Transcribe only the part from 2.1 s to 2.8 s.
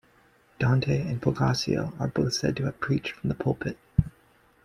said to have